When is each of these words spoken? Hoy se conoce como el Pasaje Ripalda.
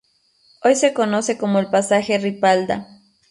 Hoy 0.63 0.73
se 0.73 0.95
conoce 0.95 1.37
como 1.37 1.59
el 1.59 1.67
Pasaje 1.67 2.17
Ripalda. 2.17 2.87